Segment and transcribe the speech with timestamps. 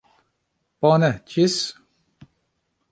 [0.85, 1.59] Bone, ĝis